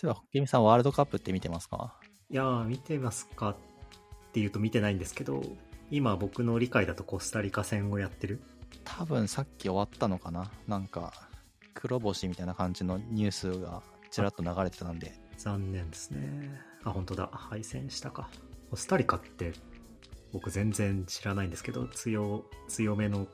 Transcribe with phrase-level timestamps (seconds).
[0.00, 1.94] そういえば、ゲミさんワールドカップって見てますか？
[2.30, 3.56] いやー、見てますかっ
[4.32, 5.42] ていうと見てないんですけど、
[5.90, 8.40] 今僕の理解だとコスタリカ戦をやってる。
[8.82, 10.50] 多分さっき終わったのかな？
[10.66, 11.12] なんか、
[11.74, 15.12] 黒星みたいな感じのニュースがちらっと流れてたんで。
[15.36, 16.50] 残念ですね。
[16.82, 17.28] あ、本当だ。
[17.30, 18.30] 敗戦したか。
[18.70, 19.52] コスタリカって
[20.32, 23.26] 僕全然知らないんですけど、強、強めの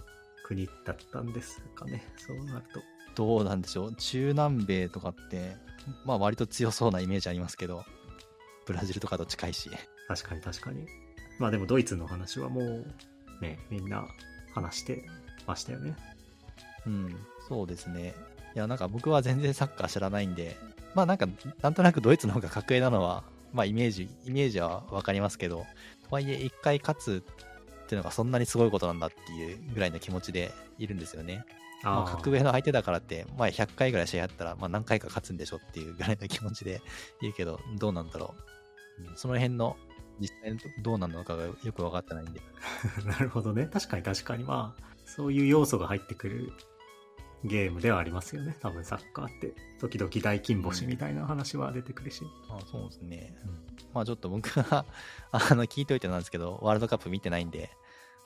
[0.44, 2.04] 国だったんですかね。
[2.16, 2.80] そうなると。
[3.14, 3.94] どうなんでしょう？
[3.94, 5.56] 中南米とかって、
[6.04, 7.84] まあ割と強そうなイメージありますけど、
[8.66, 9.70] ブラジルとかと近いし。
[10.08, 10.86] 確かに確かに。
[11.38, 12.86] まあでもドイツの話はもう
[13.40, 14.06] ね、みんな
[14.54, 15.04] 話して
[15.46, 15.96] ましたよね。
[16.86, 17.16] うん、
[17.48, 18.14] そうですね。
[18.54, 20.56] いや、なんか僕は全然サッカー知らないんで、
[20.94, 21.26] まあなんか、
[21.60, 25.66] なんとなくドイツの方が格上なのは、まあイメージ、イメージはわかりますけど、
[26.08, 27.22] とはいえ一回勝つ
[27.86, 31.44] っていうのがそんなにすごいことなんだっていうぐらいの気持ちでいるんですよね。
[31.84, 36.82] まあ、ー格上の相手だからって、まあ、100回ぐらい試合やったら、まあ、何回か勝つんでしょっていうぐらいの気持ちで
[37.20, 38.34] いるけど、どうなんだろ
[38.98, 39.02] う。
[39.10, 39.76] うんその辺の
[40.18, 42.40] 実際にどうなのかがよく分かってないんで。
[43.06, 43.66] なるほどね。
[43.66, 44.44] 確かに確かに。
[44.44, 46.52] まあ、そういう要素が入ってくる
[47.44, 48.56] ゲームではありますよね。
[48.60, 49.54] 多分サッカーって。
[49.78, 52.22] 時々大金星みたいな話は出てくるし。
[52.48, 53.36] あそうですね。
[53.92, 54.84] まあちょっと僕は、
[55.30, 57.70] あの、聞いといてなんですけど、ワールドカップ見てないんで、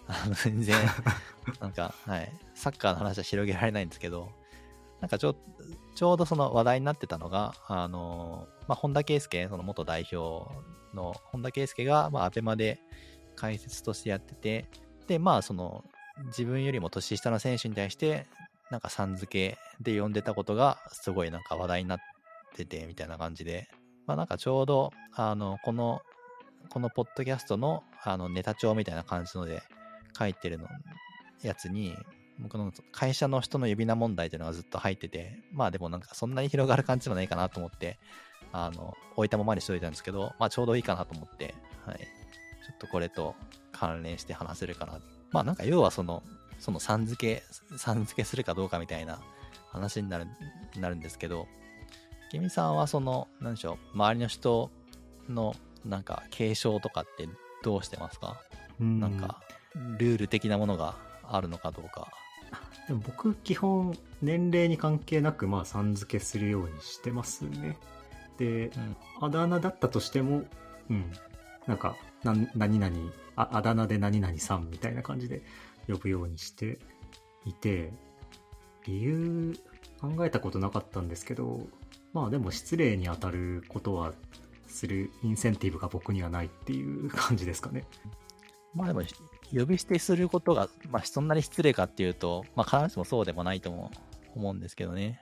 [0.06, 0.76] あの、全然、
[1.60, 4.32] なんか、はい、サッカーの話は広げられないんですけど、
[5.00, 5.34] なんかちょ、
[5.94, 10.50] ちょうどその話題になってたのが、あの、まあ、本田圭佑、その元代表
[10.94, 12.80] の本田圭佑が、まあ、アベマで
[13.36, 14.68] 解説としてやってて、
[15.06, 15.84] で、まあ、その、
[16.26, 18.26] 自分よりも年下の選手に対して、
[18.70, 22.00] なんかさん付けで呼んでたことが、すごいなんか話題になっ
[22.54, 23.68] てて、みたいな感じで、
[24.06, 26.00] まあなんかちょうど、あの、この、
[26.68, 29.62] このポッドキャストの、あの、ネタ帳みたいな感じので
[30.18, 30.68] 書いてるの、
[31.42, 31.96] やつに、
[32.38, 37.98] 僕の会社の人の呼び名問題っていうのがずっと入ってて、まあでもなんかそんなに広がる感じでもないかなと思って、
[38.52, 41.54] あの、置いたままにしといたんですけど、まあちょうどいいかなと思って、
[41.86, 41.98] はい。
[41.98, 42.04] ちょ
[42.74, 43.34] っとこれと
[43.72, 45.00] 関連して話せるかな。
[45.32, 46.22] まあなんか要はその、
[46.60, 49.20] そのさん付け、さん付けするかどうかみたいな
[49.72, 50.26] 話になる、
[50.78, 51.48] なるんですけど、
[52.30, 54.70] ケミさんはその、なんでしょう、周りの人
[55.28, 55.54] の
[55.84, 57.28] なんか継承とかって
[57.64, 58.40] どうしてますか？
[58.80, 59.40] うんなんか、
[59.74, 62.12] ルール的なものがあるのかどうか。
[62.86, 67.78] でも僕基本年齢に関係なくまあさん付けするようにしてますね。
[68.38, 70.44] で、うんあだ名だったとしても、
[70.88, 71.12] うん。
[71.66, 72.96] なんか、な何々
[73.36, 75.42] あ、あだ名で何々さんみたいな感じで
[75.90, 76.78] 呼ぶようにして
[77.46, 77.92] いて、
[78.86, 79.54] 理由
[80.00, 81.66] 考えたことなかったんですけど、
[82.12, 84.12] まあでも失礼に当たることは
[84.66, 87.84] するインセンティブが僕にはないっていう感じですかね。
[88.74, 89.02] まあでも、
[89.52, 93.90] 呼び捨てすることが、まあそんなに失礼かっていうと、まあ必ずしもそうでもないとも
[94.34, 95.20] 思うんですけどね。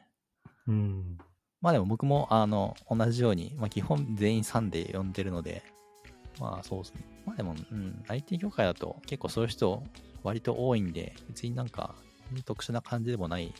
[0.67, 1.19] うん。
[1.61, 5.63] まあでも僕も、あの、同じように、まあ基本全員さんで呼んでるので、
[6.39, 7.05] まあそうですね。
[7.27, 9.83] まあでも、うん、IT 業界だと結構そういう人
[10.23, 11.95] 割と多いんで、別になんか
[12.45, 13.53] 特殊な感じでもない、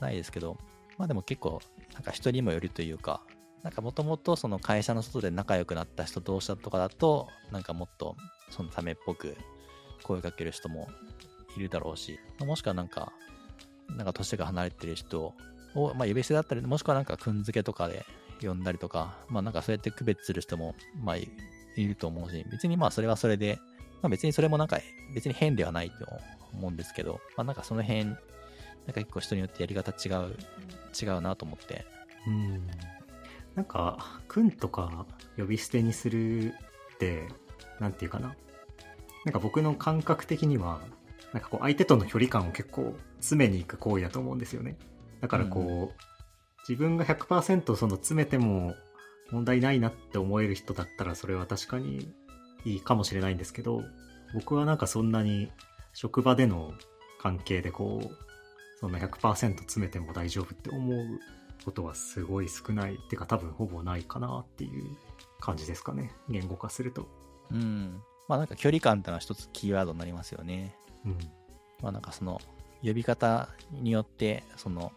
[0.00, 0.58] ないですけど、
[0.98, 1.60] まあでも結構、
[1.94, 3.22] なんか人にもよるというか、
[3.62, 8.16] なんかもともとその会社の外で仲良くなった人同士だとかだと、なんかもっと
[8.50, 9.36] そのためっぽく
[10.02, 10.88] 声かける人も
[11.56, 13.12] いるだろうし、もしくはなんか、
[13.88, 15.34] なんか年が離れてる人
[15.74, 18.04] を、まあ、呼び捨てだったり、もしくはなんか、くんづけとかで
[18.40, 21.28] 呼んだりとか、まあ、なんかそうやって区別する人も、まあ、い
[21.76, 23.58] ると思うし、別にまあ、それはそれで、
[24.02, 24.78] まあ、別にそれもなんか、
[25.14, 26.06] 別に変ではないと
[26.52, 30.36] 思うんですけど、まあ、なんかその辺、なんか結構人によってやり方違う、
[31.00, 31.84] 違うなと思って。
[32.26, 32.66] うん。
[33.54, 36.52] なんか、くんとか呼び捨てにする
[36.94, 37.28] って、
[37.80, 38.34] なんていうかな。
[39.24, 40.80] なんか僕の感覚的には、
[41.32, 44.76] なんかこう相手との距離感を結構詰めに行く行為だと思うんですよね。
[45.20, 45.88] だからこう、うん
[46.68, 48.74] 自分が100%その詰めても
[49.30, 52.12] 問題ないなって思える人だったらそれは確かに
[52.64, 53.82] いいかもしれないんですけど、
[54.34, 55.50] 僕はなんかそんなに
[55.92, 56.72] 職場での
[57.20, 58.16] 関係でこう、
[58.80, 61.06] そんな100%詰めても大丈夫って思う
[61.64, 62.94] ことはすごい少ない。
[62.94, 64.96] ってか多分ほぼないかなっていう
[65.40, 66.12] 感じですかね。
[66.28, 67.06] 言語化すると。
[67.50, 68.02] うん。
[68.28, 70.74] まあ、なんか距離感ってのは一つキーワードになりますよね。
[71.04, 71.18] うん。
[71.82, 72.40] まあなんかその
[72.82, 74.92] 呼び方によってその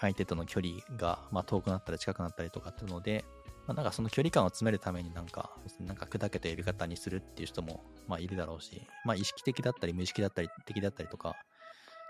[0.00, 3.24] 相手との距離がまあ遠くなったり近くなったりとかっていうので、
[3.70, 11.36] まあ、なんかその距離感を詰めるためになんかなんか砕けた呼び方にするっていう人もまあいるだろうし、まあ意識的だったり無意識だったり的だったりとか、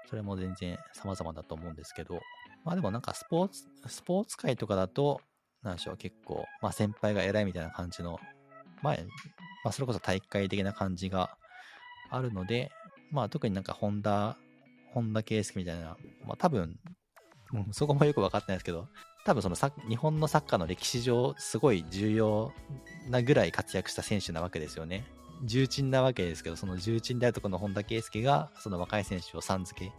[0.09, 2.23] それも全然様々だと思うんですけど、
[2.65, 5.21] まあでもなんかスポーツ、スポーツ界とかだと、
[5.63, 8.19] なんでしょう、結構、まあ先輩が偉いみたいな感じの、
[8.83, 8.97] まあ、
[9.63, 11.37] まあそれこそ大会的な感じが
[12.09, 12.71] あるので、
[13.11, 14.39] まあ特になんかホンダ、
[14.95, 16.79] ホンダ圭介みたいな、まあ多分、
[17.53, 18.89] うんそこもよく分かってないですけど、
[19.25, 22.53] 多分そのサッ日本のサッカーの歴史上、すごい重要
[23.09, 25.05] なぐらい活躍した選手なわけですよね。
[25.43, 29.93] 重鎮なわけですけど、その重鎮であるとこの本田圭佑が、その若い選手をさん付け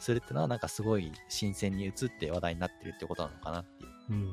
[0.00, 3.90] するっていうのは、なんかすごい新鮮に映って話題になってるってことなのかなっていう。
[4.10, 4.32] うん。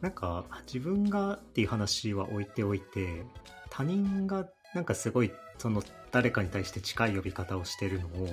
[0.00, 3.24] なんか、自分がっていう話は置いておいて、
[3.70, 8.28] 他人がなんかすごい、その誰かに対して近い呼び方をしてるのを、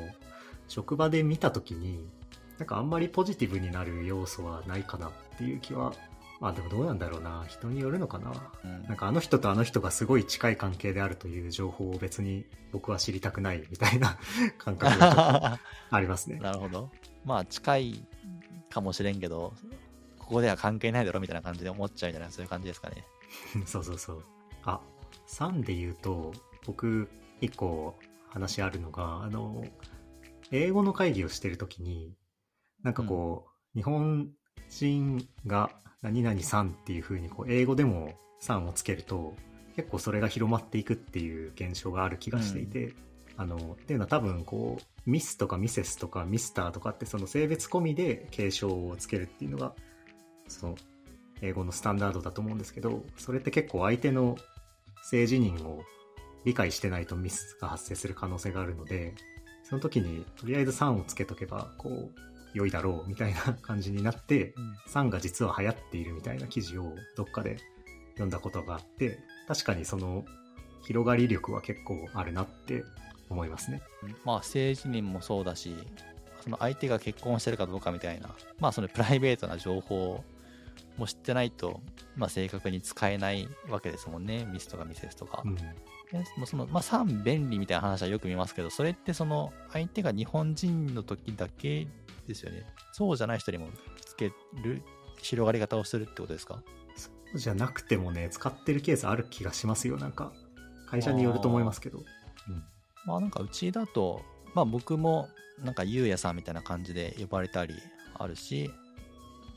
[0.68, 2.10] 職場で見たときに、
[2.58, 5.94] なんかあんまりポジティブになる要素はないかなっていう気は、
[6.40, 7.46] まあでもどうなんだろうな。
[7.48, 8.32] 人によるのかな。
[8.64, 14.18] うんなんかあの人とあの人がすごい近い関係であるという情報を別に僕は知りたくないみたいな
[14.60, 15.60] 感覚が
[15.90, 16.40] ありますね。
[16.40, 16.90] なるほど。
[17.26, 18.08] まあ、近い
[18.70, 19.54] かもしれんけど、
[20.20, 23.06] ここでは関係ないだろみたいな感じで思っちゃうみたいな、そういう感じですかね。
[23.66, 24.24] そうそうそう。
[24.64, 24.80] あ、
[25.28, 26.34] 3で言うと、
[26.66, 27.10] 僕、
[27.42, 27.96] 一個
[28.30, 29.64] 話あるのが、あの、
[30.52, 32.14] 英語の会議をしてるときに、
[32.86, 34.30] なんかこう、日本
[34.70, 35.72] 人が
[36.04, 39.34] 何々さんっていう風に、こう、英語でもさんをつけると、
[39.76, 42.94] 結構それが広まっていくっていう現象がある気がしていて、
[43.38, 49.74] あの、っていうのは多分こう、ミスとかミセスとかミスターとかってその性別込みで継承をつけるっていうのが、
[50.48, 50.76] その、
[51.42, 54.38] 英語のスタンダードだと思うんですけど、それって結構相手の
[55.02, 55.82] 性自認を
[56.46, 59.16] 理解してないとミスが発生する可能性があるので、
[59.64, 64.56] その時にとりあえず3をつけとけば、こう、良いだろうみたいな感じになって、
[64.88, 67.58] 3が実は流行っているみたいな記事をどっかで
[68.14, 70.24] 読んだことがあって、確かにその
[70.82, 72.86] 広がり力は結構あるなって
[73.30, 73.82] 思いますね。
[74.24, 75.76] まあ、政治人もそうだし、
[76.42, 78.30] その相手が結婚してるかどうかみたいな、
[78.60, 80.24] まあ、そのプライベートな情報
[80.98, 81.82] も知ってないと、
[82.16, 84.46] まあ、正確に使えないわけですもんね。
[84.46, 85.42] ミスとかミセスとか。
[85.44, 85.56] うん。
[85.56, 85.64] で
[86.38, 91.88] もうその、まあ、3便利みたいな話はよく見ますけど、それってその、相手が日本人の時だけ
[92.28, 92.66] ですよね。
[92.94, 93.68] そうじゃない人にも
[94.06, 94.32] つけ
[94.64, 94.82] る、
[95.22, 96.62] 広がり方をするってことですか？
[96.96, 100.32] そうじゃなくてもね、使ってるケースある気がしますよ、なんか。
[100.88, 102.00] 会社によると思いますけど。
[102.00, 102.64] うん。
[103.06, 104.22] まあなんかうちだと、
[104.54, 105.28] まあ僕も
[105.64, 107.76] なんかゆうやさんみたいな感じで呼ばれたり
[108.14, 108.70] あるし、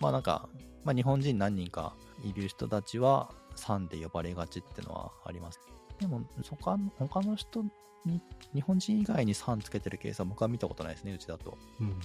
[0.00, 0.48] まあなんか、
[0.84, 1.94] まあ日本人何人か
[2.24, 5.60] いる人たちは3で呼ばれがちってのはあります。
[6.00, 7.64] でも他の他の人
[8.04, 8.22] に、
[8.54, 11.58] 日本人以外に3つけてるケースは僕は見たことないですね、うちだと。
[11.80, 12.00] うん。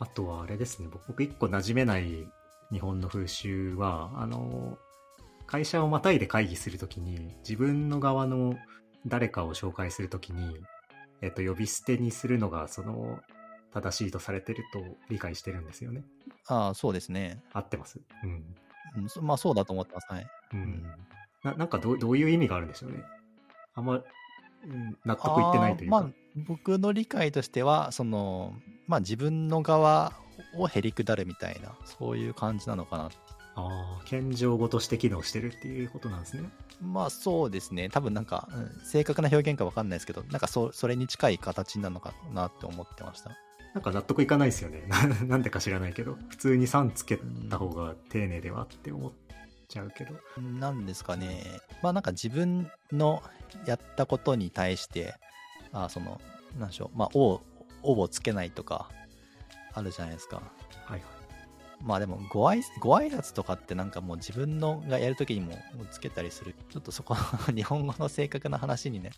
[0.00, 2.28] あとはあれですね、僕一個馴染めない
[2.70, 4.78] 日本の風習は、あの、
[5.46, 8.54] 会社をまたいで会議するときに、自分の側の
[9.06, 10.58] 誰かを紹介するときに、
[11.20, 13.20] えっと、呼び捨てにするのが、その、
[13.70, 16.02] 正しいとされてると理解してるんですよね。
[16.46, 17.42] ああ、そうですね。
[17.52, 18.00] 合ってます？
[18.24, 18.56] うん。
[18.96, 20.06] うん、そまあそうだと思ってます。
[20.10, 20.26] はい。
[20.54, 20.82] うん。
[21.44, 23.04] ななんかどうどういう意味があるんでしょうね。
[23.74, 24.04] あんま、うん、
[25.04, 26.00] 納得いってないというか。
[26.02, 28.54] まあ、僕の理解としては、その、
[28.86, 30.12] まあ自分の側
[30.56, 33.10] をへりくだるみたいな、そういう感じなのかな。
[33.54, 36.48] ああ、謙譲語として機能してるっていうことなんですね。
[36.80, 37.88] まあそうですね。
[37.88, 43.36] 多分なんか、うん正確な表現かわかんないですけど、なんかそそれに近い形なのかなって思ってました。
[43.74, 44.84] なんか納得いかないですよね。
[44.88, 46.16] な なんでか知らないけど。
[46.28, 47.18] 普通に3つけ
[47.50, 49.12] た方が丁寧ではって思っ
[49.68, 50.14] ちゃうけど。
[50.40, 51.44] なんですかね。
[51.82, 53.22] まあなんか自分の
[53.66, 55.14] やったことに対して、
[55.72, 56.20] あその、
[56.58, 57.40] なんでしょう、まあ、お、
[57.82, 58.90] おをつけないとか、
[59.74, 60.36] あるじゃないですか。
[60.36, 60.42] は
[60.90, 61.00] いはい。
[61.80, 65.56] まあでもご挨、ご挨拶とかってなんかもう自分のがやるときにも
[65.90, 66.54] つけたりする。
[66.70, 67.14] ちょっとそこ、
[67.54, 69.10] 日本語の正確な話にね、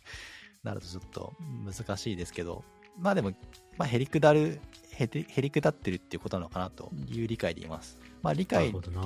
[0.62, 1.32] なるとちょっと
[1.64, 2.64] 難しいですけど、
[2.98, 3.32] まあでも、
[3.78, 4.60] まあへりくだる、
[4.92, 5.08] へ
[5.40, 7.98] りくだってるっていうことなのかなという理解でいます。
[8.22, 9.02] まあ理解ってな、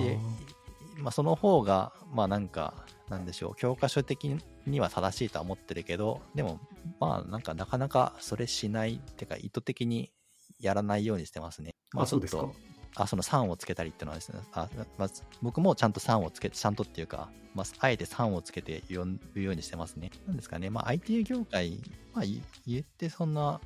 [0.97, 2.73] まあその方が、まあなんか、
[3.09, 6.59] なんでしょう、教科書的には正しいとは思ってるけど、でも、
[6.99, 10.11] まあなんかなかなかそれしない、ってか意図的に
[10.59, 11.75] やらないようにしてますね。
[11.91, 20.11] まあそうですかちょっとあ、その3をつけたりっていうのはですね、あまず僕もちゃんと3をつけて、ちゃんとっていうか、まあ、あえて3をつけて呼ぶようにしてますね。
[20.25, 21.81] なんですかね、まあ、IT 業界、
[22.13, 23.59] まあ、い言ってそんな、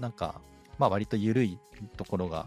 [0.00, 0.40] なんか、
[0.78, 1.58] まあ、割と緩い
[1.96, 2.46] ところが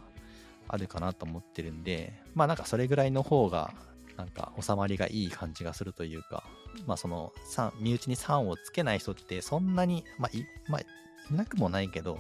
[0.67, 3.74] あるかなと思ってるんで、まあ、なんかそれぐらいの方が、
[4.20, 6.44] なんか収まりがいい感じがするというか、
[6.86, 10.86] まあ、その、3身内に3をつけない人って、そんなに、まあ、い、まあ、い
[11.34, 12.20] なくもないけど、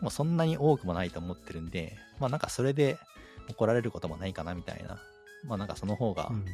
[0.00, 2.98] もうそんなに多くもないと思ってるんで、まあなんかそれで
[3.48, 4.98] 怒られることもないかなみたいな。
[5.44, 6.44] まあなんかその方がうん。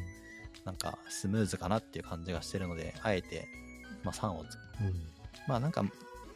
[0.65, 3.47] なんかスムーズかなっていう感じがしてるので、あえて、
[4.03, 4.93] まあ3をつうん。
[5.47, 5.83] まあなんか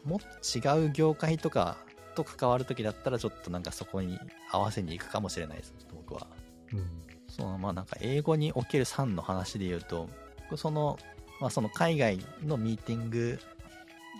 [0.05, 1.77] もっと違う業界とか
[2.15, 4.17] と関わるときだったらちょっとなんかそこに
[4.51, 6.27] 合わせに行くかもしれないです、僕は。
[6.71, 7.10] うん。
[7.31, 10.09] そのまあなんか英語における3の話で言うと、
[10.49, 10.99] 僕その、
[11.39, 13.39] まあその海外のミーティング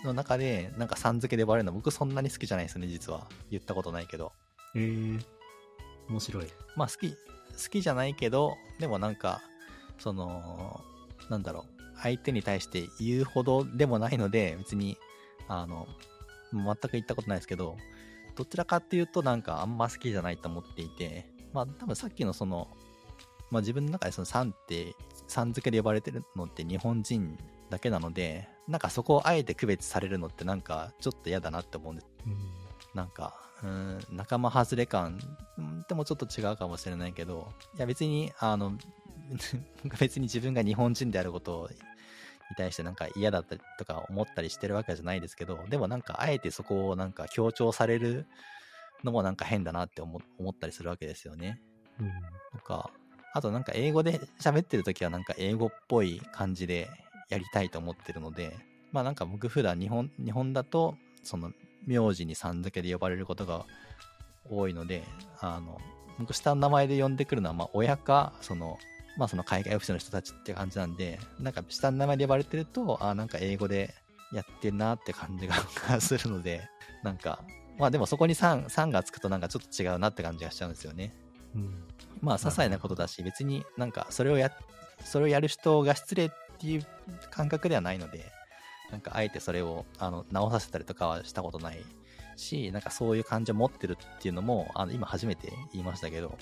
[0.04, 3.26] の中でなんか3付けで呼ばれるの僕そんなに好きじゃないですね、実は。
[3.50, 4.32] 言ったことないけど。
[4.74, 5.20] えー、
[6.08, 6.46] 面白い。
[6.74, 7.16] まあ好き、好
[7.70, 9.42] きじゃないけど、でもなんか、
[9.98, 10.80] その、
[11.28, 14.96] なんだろう、相手に対して言うほどでもないので、別に、
[15.48, 15.86] あの、
[16.52, 17.76] 全く言ったことないですけど、
[18.34, 22.68] どちらかっていうとなんかあんま好きじゃないと思っていて、まあ多分さっきのその、
[23.52, 24.96] まあ自分の中でそのさんって、
[25.28, 32.08] さん付けで呼ばれてるのって日本人だけなので、なんかそこをあえて区別されるのってなんかちょっと嫌だなって思うんです。
[32.94, 35.20] なんか、うん、仲間外れ感
[35.58, 38.72] うんでもちょっと違うかもしれないけど、いや別に、あの、
[40.00, 48.26] 別に自分が日本人であることに対してなんか嫌だったりとか思ったりしてるわけじゃないですけど、でもなんかあえてそこをなんか強調される
[49.04, 51.60] のもなんか変だなって思思ったりするわけですよね。
[52.00, 52.12] うん
[52.52, 52.90] とか、
[53.32, 56.88] あとなんか英語で喋ってる時はなんか英語っぽい感じで
[57.28, 58.56] やりたいと思ってるので、
[58.92, 61.50] まあなんか僕普段日本、日本だと、その
[61.86, 63.64] 名字にさん付けで呼ばれることが
[64.50, 65.02] 多いので、
[65.40, 65.80] あの、
[66.18, 68.78] 僕下の名前で呼んでくるのは、まあ親か、その、
[69.16, 73.94] まあその海外オフィスの人たちって感じなんで、なんか下の名前で呼ばれてると、あなんか英語で
[74.32, 75.54] やってんなって感じが
[76.00, 76.68] するので、
[77.02, 77.42] なんか、
[77.78, 81.14] まあでもそこに3、3がつくとなんかちょっと違うなって感じがしちゃうんですよね。
[81.54, 81.84] うん
[82.22, 84.50] まあ、些細なことだし、別になんか、それをや、
[85.04, 86.86] それをやる人が失礼っていう
[87.30, 88.24] 感覚ではないので、
[88.90, 91.84] なんか、あえてそれを、あの、直させたりとかはしたことない
[92.36, 96.38] し、なんかそういう感情を持ってるっていうのも、あの、今初めて言いましたけど、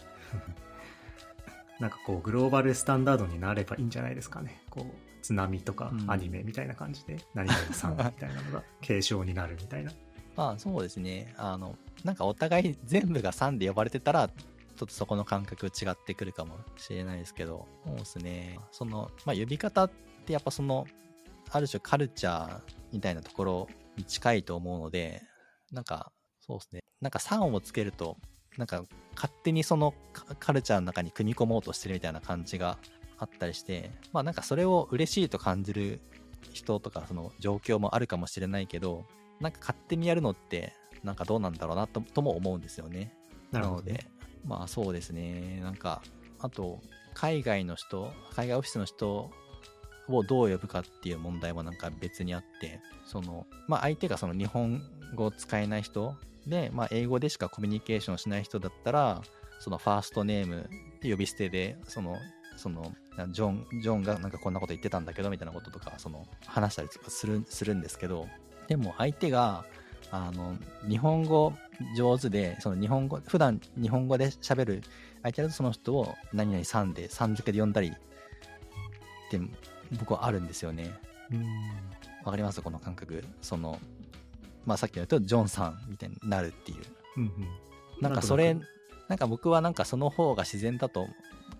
[1.80, 4.60] なんかこうグローバルスタンダードになればいいんじゃないですかね。
[4.68, 6.10] こう津波とかうん。
[6.10, 9.92] アニメみたいな感じで、何々さんみたいなのが継承になるみたいな。
[10.36, 14.30] まあそうですね、あの、なんかお互い全部が3で呼ばれてたら、
[14.76, 19.90] ちょっとそこの感覚違ってくるかもしれないですけど、そうですね、その、まあ呼び方っ
[20.24, 20.86] てやっぱその、
[21.50, 22.60] ある種カルチャー
[22.92, 25.22] みたいなところに近いと思うので、
[25.72, 28.16] なんか、そうですね、なんか3をつけると、
[28.56, 28.84] なんか
[29.14, 32.78] 勝手にそのカカルチャーの中に組み込もうとしてるみたいな感じが
[33.18, 36.00] あったりして、まあなんかそれを嬉しいと感じる
[36.52, 39.04] 人とかその状況もあるかもしれないけど、
[39.40, 40.72] なんか勝手にやるのって、
[41.04, 43.14] なんかどうなんだろうなととも思うんですよね。
[43.52, 44.06] なので、
[44.44, 45.60] まあそうですね。
[45.62, 46.02] なんか、
[46.38, 46.80] あと、
[47.14, 49.30] 海外の人、海外オフィスの人
[50.08, 54.82] をどう呼ぶかっていう問題もなんか別にあって、その、まあ相手がその日本
[55.14, 56.14] 語を使えない人
[56.46, 59.22] で、まあ英語でしかコミュニケーションしない人だったら、
[59.58, 60.70] そのファーストネーム
[61.00, 62.16] で呼び捨てで、その、
[62.56, 62.92] その、
[63.30, 68.26] ジョン、ジョンがなんかこんなこと言ってたんだけど、みたいなこととか、その、話したりとかする、するんですけど、
[68.68, 69.64] でも相手が、
[70.10, 70.56] あの、
[70.88, 71.52] 日本語
[71.96, 74.82] 上手で、その日本語、普段日本語で喋る
[75.22, 77.92] 相手だとその人を何々さんで、さん付けで呼んだりっ
[79.30, 79.40] て
[79.98, 80.92] 僕はあるんですよね。
[81.32, 81.44] うん
[82.24, 82.60] わかります？
[82.60, 83.24] この感覚。
[83.40, 83.78] その、
[84.66, 86.78] まあさっきの言うとジョンさんみたいになるっていう。
[87.16, 87.30] うんうん
[88.00, 88.56] なんかそれ
[89.08, 91.08] なんか僕はなんかその方が自然だと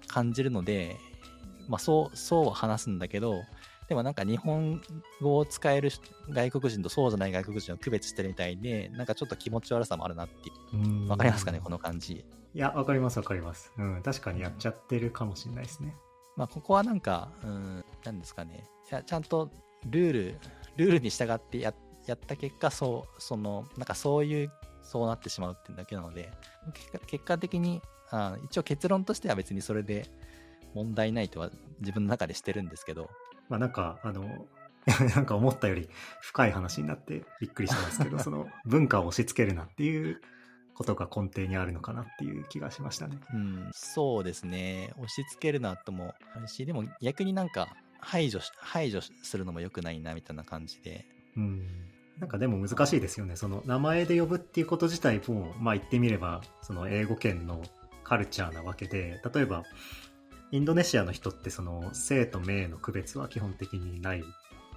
[0.07, 0.97] 感じるので、
[1.69, 3.43] まあそう、そう話すんだけど、
[3.91, 4.81] でもなんか日本
[5.21, 5.91] 語を使える
[6.31, 10.77] 外国人とそうじゃない外国人を区別してるみたいで、なんかちょっと気持ち悪さもあるなっていう。
[10.77, 12.25] うんわかりますかねこの感じ。
[12.55, 15.95] いやわかりますわかりますうん確かにやっちゃってるかもしれないですね
[16.37, 18.65] まあここはなんか、うん、なんですかね。
[18.91, 19.51] いや、ちゃんと
[19.87, 20.35] ルール、
[20.77, 21.75] ルールに従ってや
[22.07, 26.31] やった結果、そう、その、なんかそういう、そうなってしまうっていうだけなので、
[26.75, 30.07] 結果結果的にあ、一応結論としては別にそれで
[30.75, 33.11] 問題ないとは自分の中でしてるんですけど、
[33.51, 34.47] まあなんかあの
[35.15, 35.91] なんか思ったより
[36.23, 40.23] 深い話になってびっくりしたんですけど その文化を押し付けるなっていう
[40.75, 43.19] ことが根底にあるのかなっていう気がしましたね。
[43.35, 44.95] うん、そうですね。
[44.97, 51.05] 押し付けるなともあるし、でも逆になんか排除し、排除するのも良くないなみたいな感じで、
[51.37, 51.67] うん。
[52.19, 53.37] なんかでも難しいですよね。
[53.37, 57.63] その名前で呼ぶっていうこと自体もまあ言ってみればその英語圏の
[58.03, 59.65] カルチャーなわけで例えば
[60.53, 64.25] インドネシアの人ってその姓と名の区別は基本的にない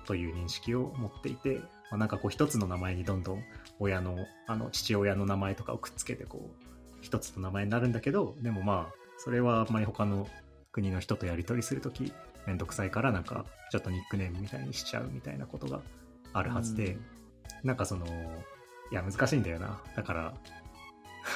[0.06, 1.56] という認識を持っていて、
[1.90, 3.44] まあ、なんかこう一つの名前にどんどん
[3.80, 6.66] 親のあの父親の名前とかをくっつけてこう
[7.02, 10.28] 一つの名前になるんだけどでもまあそれはあんまり他の
[10.72, 12.14] 国の人とやり取りするとき
[12.46, 15.82] めんどくさいからなんかちょっとニックネームみたいにしちゃうみたいなことが
[16.34, 17.06] あるはずで、うん。
[17.64, 18.06] なんかその
[18.92, 19.82] いや難しいんだよな。
[19.96, 20.34] だから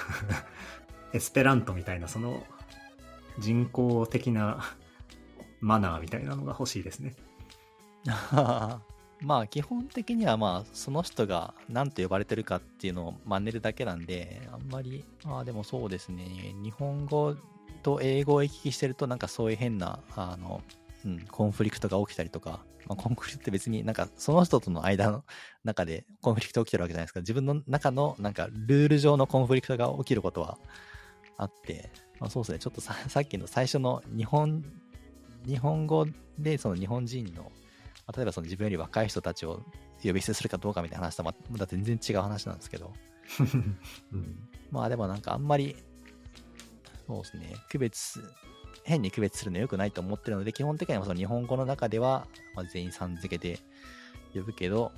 [1.14, 2.46] エスペラントみたいなその
[3.40, 4.64] 人工的な
[5.60, 7.16] マナーみたいなのが欲しいですね。
[9.22, 16.24] まあ基本的にはまあその人が何と呼ばれてるかっていうのを真似るだけなんであんまりまあでもそうですね
[16.62, 17.36] 日本語
[17.82, 20.62] と英語を行き来してるとなんかそういう変なあの、
[21.06, 25.24] うん、コンフリクトが起きたりとか、まあ、コンフリクトって別になんかその人との間の
[25.64, 30.60] 中でコンフリクト起きてるわけじゃないですか自分の中のなんかルール上のコンフリクトが起きることは
[31.38, 32.60] あってあ、そうですね。
[32.60, 34.64] ちょっとさ さっきの最初の日本、
[35.46, 36.06] 日本語
[36.38, 37.50] でその日本人の、ま
[38.08, 39.62] あ例えばその自分より若い人たちを
[40.04, 42.94] 呼び捨てするかどうかみたいな話とはまた全然違う話なんですけど、
[44.12, 44.50] うん。
[44.72, 45.76] まあでもなんかあんまり、
[47.08, 48.22] そうですね、区別、
[48.84, 53.60] 変に区別するの良くないと思ってるので、基本的にはその日本語の中では、まあ、全員さん付けで
[54.34, 54.92] 呼ぶけど、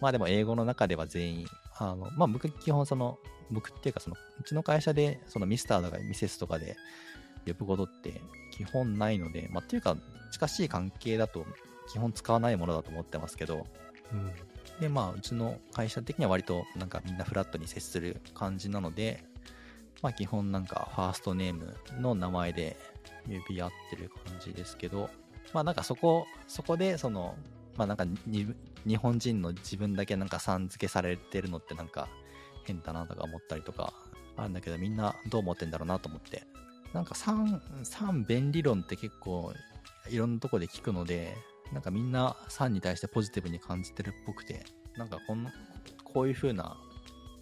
[0.00, 1.46] まあでも英語の中では全員、
[1.78, 3.18] あの、まあ僕基本その、
[3.50, 6.76] 僕っていうかその、うちの会社でそのミスターとかミセスとかで
[7.46, 9.96] 呼ぶことって基本ないので、まあっていうか
[10.32, 11.46] 近しい関係だと
[11.90, 13.66] 基本使わないものだと思ってますけど、
[14.12, 14.32] うん。
[14.80, 19.24] で、まあ、うちの会社的には割となんかみんなフラットに接する感じなので、
[20.02, 22.76] まあ基本なんかファーストネームの名前で
[23.26, 25.10] 呼び合ってる感じですけど、
[25.52, 27.34] まあなんかそこ、そこでその、
[27.76, 28.54] まあなんかに
[28.86, 32.08] 日本人の自分だけなんかさん付けされてるのってなんか
[32.68, 33.92] 変だなとか思ったりとか
[34.36, 36.44] あるんだけどみんなどう思ってんだろうなと思って。
[36.92, 39.52] なんか3、3便理論って結構
[40.08, 41.36] いろんなとこで聞くので、
[41.72, 44.64] なんかみんな3に対してポジティブに感じてるっぽくて、
[44.96, 45.46] なんかこん
[46.04, 46.78] こういう風な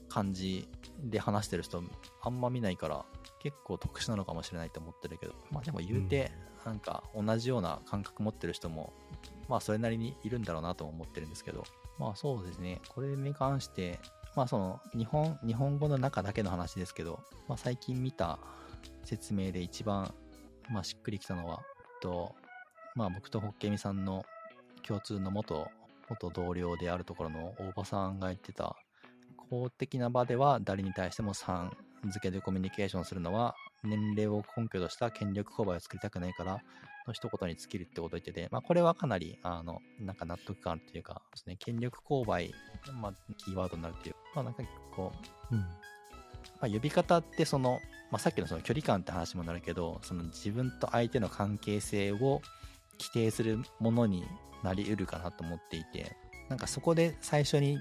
[0.08, 0.66] 感じ
[1.04, 1.82] で話してる人
[2.22, 3.04] あんま見ないから
[3.40, 6.32] 結構特殊なのかもしれないと思ってるけど、まあでも言うて、
[6.64, 8.92] なんか同じような感覚持ってる人も、
[9.48, 11.64] まあそれなりにいるんだろうなとも思ってるんですけど、
[11.98, 14.00] まあそうですね、これに関して、
[14.36, 18.38] まあその日本、日本語の中だけの話ですけど、まあ最近見た
[19.02, 20.14] 説明で一番、
[20.70, 22.34] まあしっくりきたのは、えっと、
[22.94, 24.26] まあ僕とホッケミさんの
[24.86, 25.68] 共通の元、
[26.10, 28.76] 元同僚であるところの大場さんが言ってた、
[29.48, 31.70] 公的な場では誰に対しても3
[32.10, 36.60] 付けでコミュニケーションするのは年齢を根拠とした権力勾配を作りたくないから
[37.06, 42.52] の一言に尽きるってことを言ってて、まあこれはかなり、あの、なんか納得感っていうか、ですね、権力勾配、
[43.00, 44.62] まあキーワードになるっていう、まあなんか
[44.94, 45.12] こ
[45.52, 45.60] う、うん。
[45.60, 45.66] ま
[46.62, 52.40] あ、呼び方ってその、まあ、さっきのその距離感って話もなるけどその自分と相手の関係性を
[52.98, 54.24] 規定するものに
[54.62, 56.16] なりうるかなと思っていて
[56.48, 57.78] なんかそこで最初に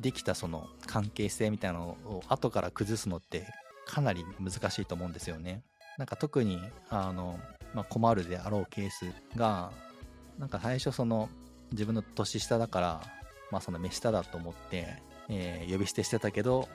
[0.00, 3.46] できたその関係性みたいなのを後から崩すのって
[3.86, 5.62] かなり難しいと思うんですよね。
[5.98, 7.38] なんか特にあの、
[7.74, 9.70] まあ、困るであろうケースが
[10.38, 11.28] なんか最初その
[11.72, 13.02] 自分の年下だから、
[13.50, 16.68] まあ、その目下だと思って、えー呼び捨てしてたけど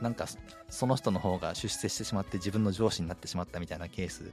[0.00, 4.32] なんかそその人の方が出世してしまって自分の上司になってしまったみたいなケース。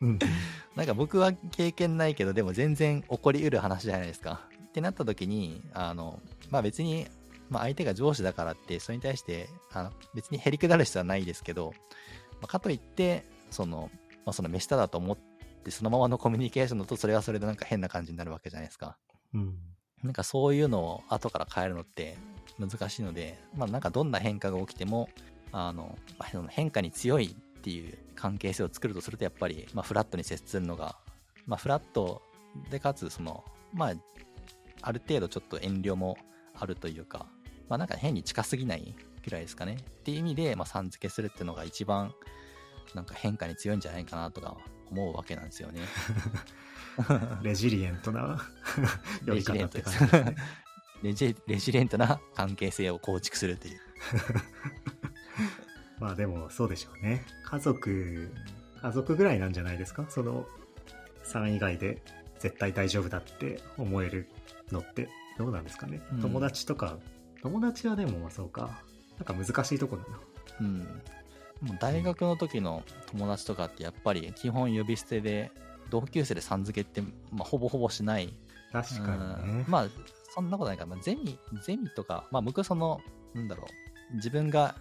[0.00, 0.18] うん。
[0.74, 4.48] なんか僕は経験ないけどでも全然起こりうる話じゃないですか。
[4.66, 7.06] ってなった時にあのまあ別に、
[7.50, 11.72] まあ、相手が上司だからってそれに対してあの別にへりくだる必要はないですけど、
[12.40, 13.90] まあかといってその,、
[14.24, 15.16] まあ、その目下だと思っ
[15.64, 18.96] てそのままのコミュニケーションだとそれはそれでなんか変な感じになるわけじゃないですか
[19.34, 19.54] うん。
[20.02, 22.16] なんかそういうのを後から変えるのって
[22.58, 25.08] 難しいので、まあなんかどんな変化が起きても、
[25.50, 30.96] あの、まあその変化に強いっていう関係性を作るとするとやっぱり、まあフラットに接するのが、
[31.46, 32.22] まあフラット
[32.70, 33.94] でかつその、まあ
[34.82, 36.18] ある程度ちょっと遠慮も
[36.54, 37.26] あるというか、
[37.68, 39.78] まあなんか変に近すぎないぐらいですかね。
[39.80, 42.14] っていう意味で、まあさん付けするっていうのが一番
[42.94, 44.56] なんか変化に強いんじゃないかなとか
[44.90, 45.80] 思うわけなんですよね。
[47.42, 48.38] レジリエントな
[49.26, 50.36] 呼び方ってレジレントです感じですね。
[51.02, 53.80] レジレジレントな関係性を構築するという。
[55.98, 57.24] まあでもそうでしょうね。
[57.44, 58.32] 家族、
[58.80, 60.06] 家族ぐらいなんじゃないですか？
[60.08, 60.46] その
[61.24, 62.02] 3以外で
[62.38, 64.28] 絶対大丈夫だって思える
[64.70, 66.98] のってどうなんですかね、うん友達とか、
[67.42, 68.82] 友達はでもそうか。
[69.18, 70.20] なんか難しいとこだな。
[70.60, 70.78] うん。
[71.60, 75.52] もう大学の時の友達とかってやっぱり基本呼び捨てで、
[75.90, 78.34] 同級生でさん付けって、まあ、ほぼほぼしない。
[78.72, 79.62] 確かにね。
[79.64, 79.86] うんまあ、
[80.34, 83.00] そんなことないから、まあ、ゼミ、ゼミとか、まあ僕はその、
[83.34, 83.66] なんだろ
[84.12, 84.74] う、自分が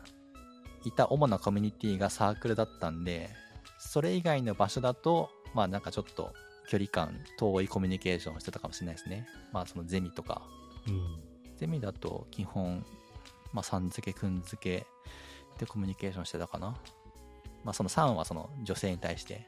[0.84, 3.30] いた主なコミュニティがサークルだったんで、
[3.78, 6.34] それ以外の場所だと、まあなんかちょっと
[6.68, 9.28] 距離感、遠いコミュニケーションをしてたかもしれないですね。
[9.52, 10.42] まあそのゼミとか、
[10.88, 11.34] うん。
[11.58, 12.86] ゼミだと基本、
[13.52, 14.86] まあ、さん付け、くん付け
[15.60, 16.76] でコミュニケーションしてたかな。
[17.64, 19.48] まあ、その3はその女性に対して、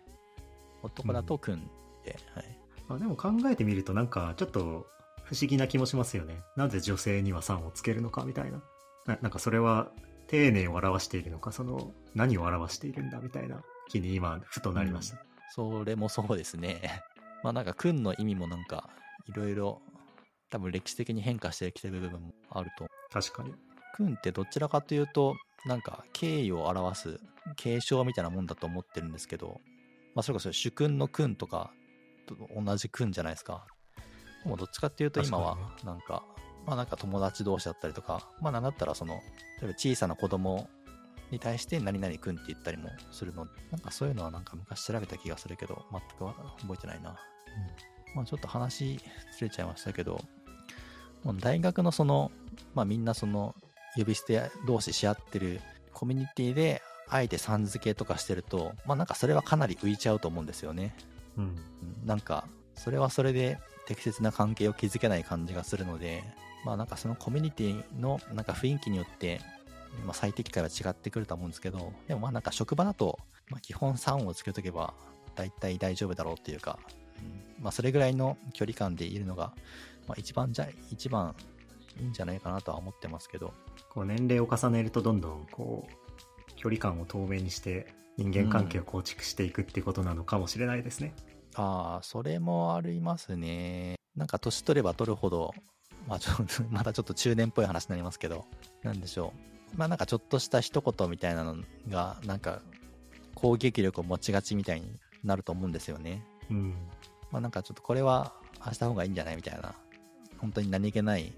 [0.84, 1.70] 男だとくん
[2.04, 2.58] で、はい。
[2.88, 4.88] まあ、でも考えてみるとなんかちょっと
[5.24, 6.42] 不思議な気もしますよね。
[6.56, 8.62] なぜ女性には3をつけるのかみたいな。
[9.06, 9.92] ななんかそれは
[10.28, 15.18] 丁寧を表しているのか、その何を表しているんだみたいな気に今ふとなりました。
[15.54, 17.04] それもそうですね。
[17.44, 18.90] まあなんか、くんの意味もなんか、
[19.28, 19.82] いろいろ、
[20.50, 22.88] 多分歴史的に変化してきてる部分もあると。
[23.12, 23.54] 確かに。
[23.94, 27.20] くんってどちらかというと、なんか、敬意を表す
[27.56, 29.62] 継承みたいなもんだと思ってるんですけど、
[30.16, 31.72] まあそれこそ主君のくんとか
[32.26, 33.68] と同じくんじゃないですか。
[34.44, 36.24] でもどっちかっていうと今はなんか、
[36.66, 39.16] まあなんか友達同士だったりとか、まあなんだったらその、
[39.62, 40.68] 例えば小さな子供
[41.32, 43.48] に対して何々くんって言ったりもするの。
[43.72, 46.26] なんかそういうのはなんか昔調べた気がするけど全く
[46.62, 47.16] 覚えてないな、
[48.16, 49.00] まあ、ちょっと話
[49.38, 50.22] ずれちゃいましたけど
[51.24, 52.32] もう大学のその、
[52.74, 53.56] まあ、みんなその
[53.96, 55.62] 呼び捨て同士し合ってる
[55.94, 60.96] コミュニティであえてさん付けとかしてるとまあなんかそれはかなり浮いちゃうと思うんですよね。
[61.38, 61.56] うん。
[62.06, 66.24] なんかそれはそれで適切な関係を築けない感じがするので
[66.66, 69.40] まあなんかそのコミュニティのなんか雰囲気によって、
[70.04, 74.94] まあ、最適解は違ってくると思うんですけどでもまあなんか職場だと、まあ、基本3をつけとけば
[75.36, 76.80] 大体大丈夫だろうっていうか、
[77.20, 79.54] うんまあそれぐらいの距離感でいるのが、
[80.08, 81.36] まあ、一番じゃ一番
[82.00, 83.54] いいんじゃないかなとは思ってますけど
[83.90, 91.14] こう年齢を重ねるとどんどんこう距離感を透明にして人間関係を構築していくっていうことなのかもしれないですね。
[91.56, 93.96] ああ、それもありますね。
[94.16, 95.54] なんか年取れば取るほど、
[96.08, 98.46] まあちょっと、 またちょっと中年っぽい話になりますけど、
[98.84, 99.55] なんでしょう。
[99.76, 101.58] まあなんかちょっとした一言みたいなの
[101.90, 102.62] が、なんか
[103.34, 104.88] 攻撃力を持ちがちみたいに
[105.24, 106.26] なると思うんですよね。
[106.50, 106.76] うん。
[107.32, 109.76] まあなんかちょっとこれはあした方がいいんじゃないみたいな、
[110.38, 111.34] 本当に何気ない、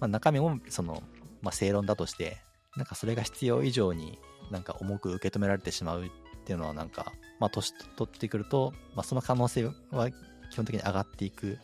[0.00, 1.02] まあ中身もその、
[1.42, 2.38] まあ正論だとして、
[2.76, 4.18] なんかそれが必要以上に
[4.50, 6.10] なんか重く受け止められてしまうっ
[6.44, 10.10] ていうのはなんか、まあ年取ってくると、まあその可能性は
[10.50, 11.58] 基本的に上がっていく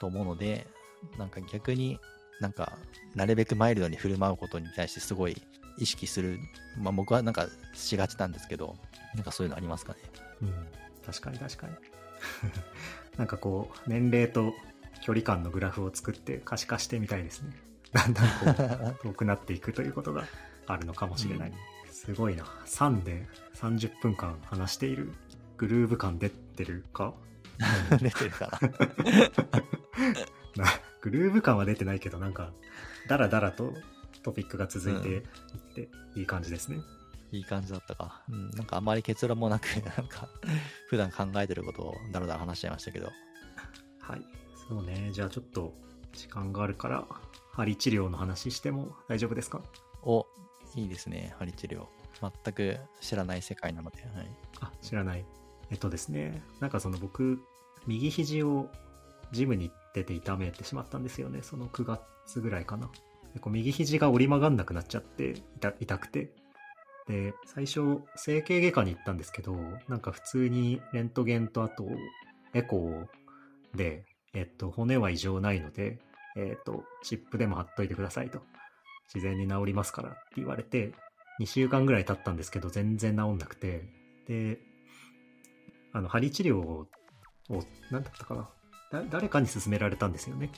[0.00, 0.66] と思うので、
[1.18, 1.98] なんか逆に
[2.40, 2.78] なんか
[3.14, 5.40] なるべくマイルドに振る舞うことに対してすごい
[5.78, 6.38] 意識する、
[6.78, 8.76] まあ僕はなんかしがちなんですけど、
[9.14, 9.98] なんかそういうのありますかね。
[10.42, 10.54] うん。
[11.04, 11.74] 確かに確かに。
[13.18, 14.54] なんかこう、年齢と
[15.02, 17.56] 距離感のグラフを作って可視化してみたいですね。
[17.92, 20.24] だんだんこう、遠くなっていくということが
[20.66, 21.52] あるのかもしれない。
[21.90, 22.44] すごいな。
[22.66, 25.12] 3で30分間話している
[25.56, 27.14] グルーヴ感出てるか？
[28.00, 28.60] 出てるか
[30.56, 30.66] な。
[30.96, 32.52] なグルーヴ感は出てないけど、なんか、
[33.08, 33.72] だらだらと
[34.22, 35.22] トピックが続いていっ
[35.74, 36.80] て、いい感じですね。
[37.32, 38.22] いい感じだったか。
[38.30, 40.28] うん、なんかあまり結論もなく、 なんか、
[40.88, 43.10] 普段考えてることをだらだら話しちゃいましたけど。
[44.00, 44.22] はい。
[44.68, 45.10] そうね。
[45.12, 45.74] じゃあちょっと
[46.12, 47.06] 時間があるから、
[47.52, 49.62] 針治療の話しても大丈夫ですか？
[50.02, 50.26] お、
[50.74, 51.86] いいですね、針治療。
[52.20, 54.36] 全く知らない世界なので、はい。
[54.60, 55.24] あ、知らない。
[55.70, 56.42] えっとですね。
[56.60, 57.40] なんかその僕、
[57.86, 58.70] 右肘を
[59.32, 61.40] ジムに行ってて痛めてしまったんですよね。
[61.42, 62.90] その9月ぐらいかな。
[63.32, 66.30] でこう右肘が折り曲がんなくなっちゃって痛痛くて。
[67.08, 69.56] で、最初、整形外科に行ったんですけど、
[69.88, 71.86] なんか普通にレントゲンとあと、
[72.52, 74.04] エコーで、
[74.34, 76.00] えっと、骨は異常ないので、
[76.36, 78.40] えっと、チップでも貼っといてくださいと。
[79.14, 80.92] 自然に治りますからって言われて、
[81.40, 83.84] 2週間ぐらい経ったんですけど、全然治んなくて、
[84.26, 84.58] で、
[85.92, 86.88] あの、針治療を、
[87.48, 88.48] をなんだったかな。
[88.90, 90.50] 誰かに勧められたんですよね。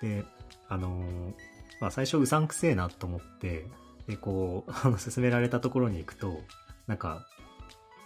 [0.00, 0.24] で、
[0.68, 1.34] あのー
[1.82, 3.66] まあ最初うさんくせえなと思って、
[4.06, 6.40] で、こう、 あの、勧められたところに行くと、
[6.86, 7.26] なんか、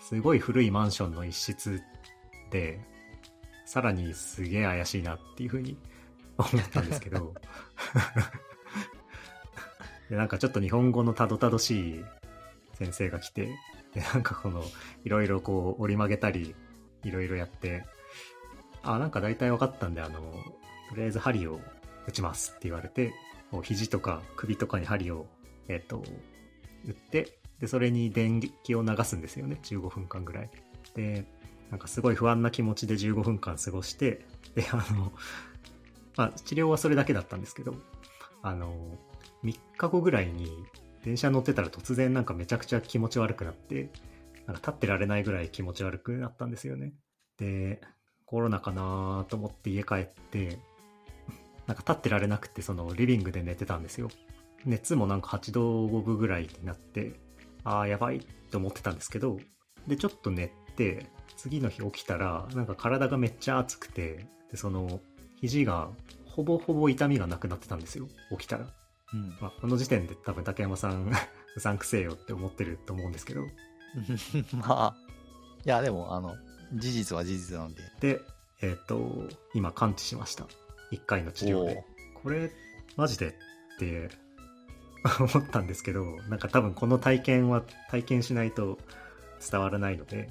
[0.01, 1.83] すごい古いマンションの一室
[2.51, 2.81] で、
[3.67, 5.77] さらにすげえ怪しいなっていうふうに
[6.39, 7.35] 思ったんですけど、
[10.09, 12.05] で、なんかちょっと日本語のたどたどしい
[12.75, 13.55] 先生が来て、
[13.93, 14.65] で、なんかこの、
[15.05, 16.55] いろいろこう折り曲げたり、
[17.03, 17.85] いろいろやって、
[18.87, 20.21] あ、なんか大体分かったんで、あの、
[20.91, 21.61] とりあえず針を
[22.07, 23.13] 打ちますって言われて、
[23.63, 25.27] 肘とか首とかに針を、
[25.69, 26.03] えっ、と、
[26.87, 29.59] 打って、で、それに電気を流すんですよね。
[29.63, 30.51] 15分間ぐらい。
[30.95, 31.25] で、
[31.71, 35.13] なんかすごい不安な気持ちで15分間過ごして、で、あの、
[36.17, 37.75] まあ、治療はそれだけだったんですけど、
[38.43, 38.73] あの、
[39.45, 40.65] 3日後ぐらいに
[41.03, 43.91] 電車乗ってたら突然なんかめちゃくちゃ気持ち悪くなって、
[44.47, 46.93] なんか立ってられないぐらい気持ち悪くなったんですよね。
[47.39, 47.81] で、
[48.27, 50.59] コロナかなと思って家帰って、
[51.67, 54.11] なんか立ってられなくてそのリビングで寝てたんですよ。
[54.65, 57.15] 熱もなんか8度5分ぐらいになって、
[57.65, 59.39] ああ、やばいって思ってたんですけど、
[59.87, 65.01] で、ちょっと寝て、次の日起きたら、なんか体がめっちゃ熱くて、で、その、
[65.41, 65.91] 肘が
[66.25, 68.09] ほぼほぼ痛みがなくなってたんですよ。
[68.31, 68.67] 起きたら。
[69.15, 69.37] うん。
[69.41, 71.11] まあ、この時点で多分竹山さん、
[71.57, 73.43] うさんくせえよって思ってると思うんですけど。
[74.53, 74.97] まあ、
[75.65, 76.37] いや、でも、あの、
[76.75, 77.83] 事実は事実なんで。
[78.01, 78.21] で、
[78.63, 80.47] えっ、と、今完治しました。
[80.93, 81.85] 1回の治療で。
[82.23, 82.51] これ、
[82.97, 83.33] マジでっ
[83.79, 84.11] て
[85.19, 88.79] 思ったんですけど、なんか多分この体験は体験しないと
[89.51, 90.31] 伝わらないので、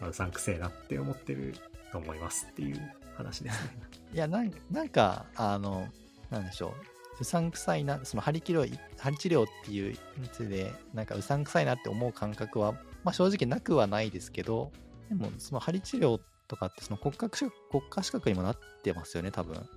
[0.00, 1.54] まあ、うさんくせえなって思ってる
[1.92, 3.78] と思いますっていう話ですね。
[4.12, 5.88] いや、なんなんか、あの、
[6.30, 7.20] なんでしょう。
[7.20, 12.72] うさんくさいな、その針治療、針治療っていうやつで、なんかうさんくさいなって思う感覚は、
[13.04, 14.72] まあ正直なくはないですけど、
[15.10, 19.68] でもその針治療とかってその国家資格国家資格にもなってますよね、多分。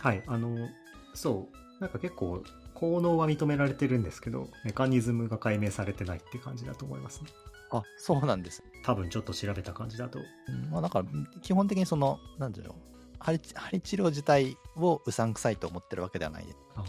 [0.00, 0.68] はい、あの、
[1.14, 2.42] そう、なんか結構
[2.74, 7.30] 効能は認められてるんですけど、メカニズムが解明されてないって感じだと思いますね。
[7.70, 8.62] あ、そうなんです。
[8.84, 10.18] 多分ちょっと調べた感じだと。
[10.18, 11.06] うんまあ、だから、
[11.40, 12.74] 基本的にその、なんていうの、
[13.20, 16.46] 針針治療自体をうさんくさいと思ってるわけではない。
[16.74, 16.84] あ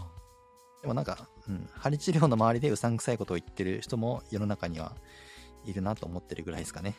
[0.82, 4.94] でもなんか、うん、針治療の周りでうさんくさいことを言ってる人も世の中には
[5.66, 6.94] いるなと思ってるぐらいですかね。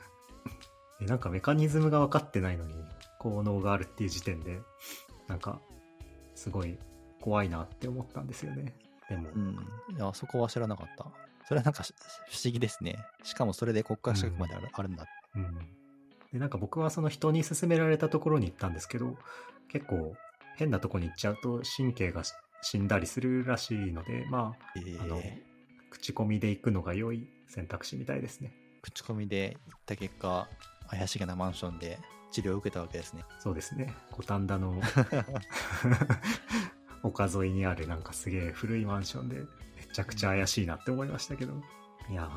[1.00, 2.74] えなんかメカニズムが分かってないのに、
[3.18, 4.60] 効能があるっていう時点で、
[5.26, 5.60] なんか、
[6.34, 6.78] すごい
[7.20, 8.74] 怖いなって思ったんですよね。
[9.08, 9.56] でも、うん。
[9.96, 11.06] いや、そこは知らなかった。
[11.46, 11.94] それはなんかし
[12.28, 12.98] 不思議ですね。
[13.22, 15.06] しかもそれで国家資格まである,、あるんだ。
[15.34, 15.54] うん。
[16.32, 19.16] で、なんか僕はその人に勧められたところに行ったんですけど、
[19.68, 20.14] 結構
[20.56, 25.42] 変なとこに行っちゃうと神経がし死んだりするらしいので、まえあ、あのー、、
[25.90, 28.52] 口コミで行くのが良い選択肢みたいですね。
[28.82, 30.48] 口コミで行った結果、
[30.88, 31.98] 怪しげなマンションで
[32.30, 33.24] 治療を受けたわけですね。
[33.40, 33.94] そうですね。
[34.12, 34.80] 五反田の
[37.02, 39.44] 丘沿いにあるなんかすげえ古いマンションでめ
[39.92, 41.54] ちゃくちゃ怪しいなって思いましたけど。
[42.10, 42.28] いや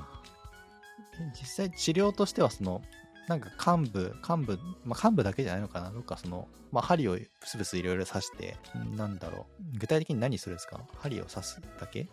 [1.40, 2.82] 実際治療としてはその、
[3.28, 5.92] なんか幹部、幹部、まあ、幹部だけじゃないのかな？
[5.92, 8.58] どっかその、まあ、針をブスブスいろいろ刺して、
[8.96, 9.46] なんだろ
[9.76, 9.80] う。
[9.80, 10.82] 具体的に何するんですか？
[10.98, 12.02] 針を刺すだけ？
[12.02, 12.08] ー、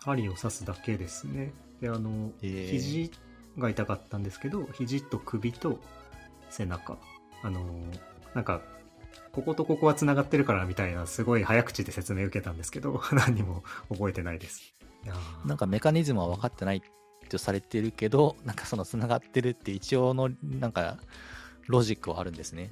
[0.00, 1.52] 針を刺すだけですね。
[1.80, 3.10] で、あの、えー肘
[3.58, 5.80] が痛かったんですけど、肘と首と
[6.50, 6.98] 背中。
[7.42, 7.98] あのー、
[8.34, 8.62] なんか、
[9.32, 14.74] こことここは繋がってるからみたいなすごい早口で説明受けたんですけど、 何にも覚えてないです。
[15.46, 16.82] なんかメカニズムは分かってない
[17.28, 20.98] とされてるけど、なんかその繋がってるって一応の、なんか、
[21.66, 22.70] ロジックはあるんですね。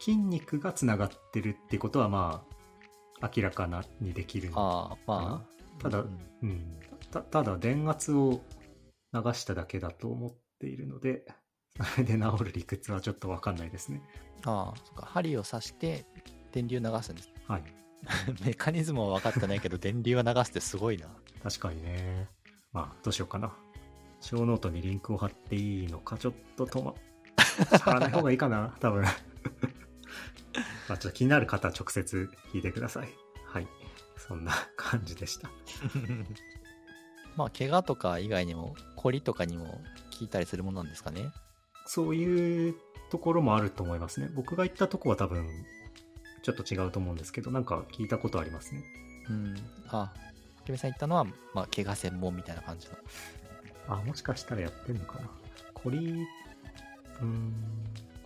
[0.00, 2.42] 筋肉が繋がってるってことはま
[3.20, 5.82] あ、明らかなにできるああ、まあ。
[5.82, 6.76] ただうんうん、
[7.10, 8.40] たただ電圧を
[9.12, 11.24] 流しただけだと思っているので
[11.94, 14.02] それで治る理屈はちょっと分かんないですね。
[14.44, 15.06] ああ、そっか。
[15.06, 16.06] 針を刺して、
[16.52, 17.32] 電流流すんです。
[17.46, 17.62] はい。
[18.44, 21.08] メカニズムは分かってないけど、 電流は流すってすごいな。
[21.42, 22.28] 確かにね。
[22.72, 23.56] まあどうしようかな。
[24.20, 26.94] ショーノートにリンクを貼っていいのかちょっととま
[27.78, 29.02] 貼らない方がいいかな多分。
[29.02, 29.08] ま
[30.88, 33.08] あちょっと気になる方は直接聞いてください。
[33.46, 33.68] はい。
[34.16, 35.48] そんな感じでした
[37.38, 39.80] まあ、怪我とか以外にも、凝りとかにも
[40.18, 41.30] 効いたりするものなんですかね？
[41.86, 42.74] そういう
[43.10, 45.46] ところもあると思いますね僕が行ったとこは多分
[46.42, 48.82] ちょっと違うと思うんですけどなんか聞いたことありますね
[49.30, 49.56] うん。
[49.88, 50.12] あ、
[50.66, 51.24] ケミさん言ったのは、
[51.54, 52.94] まあ、怪我専門みたいな感じの。
[53.88, 55.30] あ、もしかしたらやってんのかな。
[55.72, 57.54] コリ、うーん、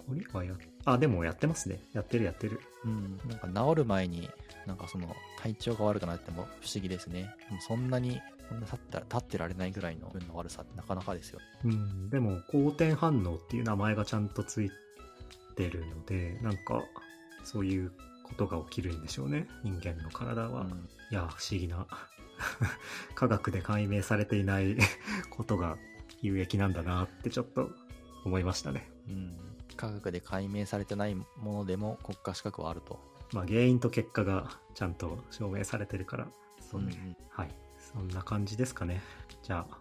[0.06, 1.80] コリはや、あ、でもやってますね。
[1.92, 2.60] やってるやってる。
[2.84, 3.20] うん。
[3.28, 4.30] なんか治る前に、
[4.66, 7.34] なんかその、体調が悪くなっても不思議ですね。
[7.48, 8.20] でもそんなに、
[8.52, 11.40] こんな立った立ってられないぐらいの運の悪さってなかなかですよ。
[11.64, 14.70] うん、でも、好転反応っていう名前がちゃんとつい
[15.56, 16.84] てるので、なんか、
[17.44, 17.92] そういう
[18.24, 19.48] ことが起きるんでしょうね。
[19.64, 20.62] 人間の体は。
[20.62, 21.86] うんいや、不思議な。
[23.14, 24.78] 科学で解明されていない
[25.28, 25.76] ことが
[26.22, 27.70] 有益なんだなってちょっと
[28.24, 28.90] 思いましたね。
[29.08, 29.36] うん。
[29.76, 32.98] 科学で解明されてないものでも国家資格はあると。
[33.34, 36.28] まあ原因と結果がちゃんと証明されてるから、
[36.62, 36.94] そうね。
[36.96, 37.54] んんはい。
[37.92, 39.02] そんな感じですかね。
[39.42, 39.76] じゃあ、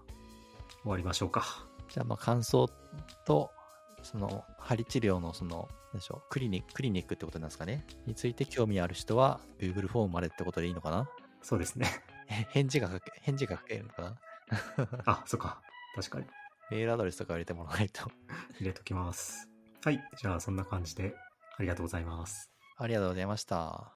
[0.83, 1.43] 終わりましょうか。
[1.89, 2.67] じゃあ、まあ、感想
[3.25, 3.51] と、
[4.03, 7.85] その、針治療の、その、なんでしょう、クリニック、クリニックってことなんですかね。
[8.05, 11.09] について興味ある人は、Google フォームまでってことでいいのかな？
[11.41, 11.87] そうですね。
[12.29, 14.15] え返事が書け、返事が書けるのかな？
[15.05, 15.61] あ、そっか。
[15.95, 16.25] 確かに。
[16.69, 18.09] メールアドレスとか入れてもらわないと。
[18.59, 19.49] 入れときます。
[19.83, 19.99] はい。
[20.17, 21.15] じゃあ、そんな感じで、
[21.57, 22.49] ありがとうございます。
[22.77, 23.89] ありがとうございました。